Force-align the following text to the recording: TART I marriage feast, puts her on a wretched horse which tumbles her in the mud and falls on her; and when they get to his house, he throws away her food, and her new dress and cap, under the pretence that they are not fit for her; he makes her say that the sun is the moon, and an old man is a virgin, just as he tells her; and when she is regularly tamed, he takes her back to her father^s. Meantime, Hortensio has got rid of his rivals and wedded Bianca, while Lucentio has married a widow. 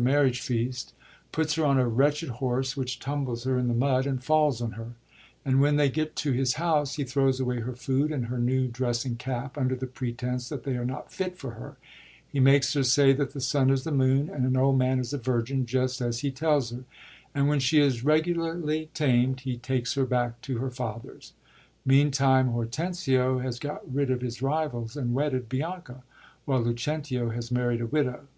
TART 0.00 0.06
I 0.08 0.12
marriage 0.12 0.40
feast, 0.42 0.94
puts 1.32 1.54
her 1.54 1.64
on 1.64 1.76
a 1.80 1.88
wretched 1.88 2.28
horse 2.28 2.76
which 2.76 3.00
tumbles 3.00 3.42
her 3.42 3.58
in 3.58 3.66
the 3.66 3.74
mud 3.74 4.06
and 4.06 4.22
falls 4.22 4.62
on 4.62 4.70
her; 4.78 4.92
and 5.44 5.60
when 5.60 5.74
they 5.74 5.90
get 5.90 6.14
to 6.18 6.30
his 6.30 6.52
house, 6.54 6.94
he 6.94 7.02
throws 7.02 7.40
away 7.40 7.58
her 7.58 7.72
food, 7.74 8.12
and 8.12 8.26
her 8.26 8.38
new 8.38 8.68
dress 8.68 9.04
and 9.04 9.18
cap, 9.18 9.58
under 9.58 9.74
the 9.74 9.88
pretence 9.88 10.50
that 10.50 10.62
they 10.62 10.76
are 10.76 10.84
not 10.84 11.10
fit 11.12 11.36
for 11.36 11.54
her; 11.54 11.78
he 12.28 12.38
makes 12.38 12.74
her 12.74 12.84
say 12.84 13.12
that 13.12 13.32
the 13.32 13.40
sun 13.40 13.70
is 13.70 13.82
the 13.82 13.90
moon, 13.90 14.30
and 14.30 14.44
an 14.46 14.56
old 14.56 14.78
man 14.78 15.00
is 15.00 15.12
a 15.12 15.18
virgin, 15.18 15.66
just 15.66 16.00
as 16.00 16.20
he 16.20 16.30
tells 16.30 16.70
her; 16.70 16.84
and 17.34 17.48
when 17.48 17.58
she 17.58 17.80
is 17.80 18.04
regularly 18.04 18.90
tamed, 18.94 19.40
he 19.40 19.56
takes 19.58 19.94
her 19.94 20.06
back 20.06 20.40
to 20.42 20.58
her 20.58 20.70
father^s. 20.70 21.32
Meantime, 21.84 22.50
Hortensio 22.50 23.40
has 23.40 23.58
got 23.58 23.92
rid 23.92 24.12
of 24.12 24.20
his 24.20 24.42
rivals 24.42 24.96
and 24.96 25.12
wedded 25.12 25.48
Bianca, 25.48 26.04
while 26.44 26.62
Lucentio 26.62 27.30
has 27.30 27.50
married 27.50 27.80
a 27.80 27.86
widow. 27.88 28.28